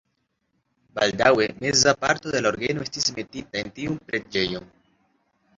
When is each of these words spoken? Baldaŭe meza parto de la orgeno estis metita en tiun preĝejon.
Baldaŭe 0.99 1.45
meza 1.65 1.93
parto 2.05 2.33
de 2.37 2.41
la 2.45 2.53
orgeno 2.55 2.87
estis 2.87 3.13
metita 3.19 3.63
en 3.63 3.73
tiun 3.79 4.03
preĝejon. 4.09 4.71